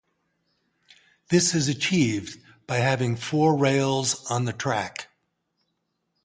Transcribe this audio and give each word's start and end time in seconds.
This 1.29 1.53
is 1.53 1.67
achieved 1.67 2.41
by 2.65 2.77
having 2.77 3.15
four 3.15 3.55
rails 3.55 4.25
on 4.31 4.45
the 4.45 4.51
track. 4.53 5.09